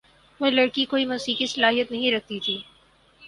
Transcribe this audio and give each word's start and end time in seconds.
وہ 0.39 0.49
لڑکی 0.49 0.85
کوئی 0.85 1.05
موسیقی 1.05 1.45
صلاحیت 1.45 1.91
نہیں 1.91 2.11
رکھتی 2.11 2.39
تھی۔ 2.39 2.57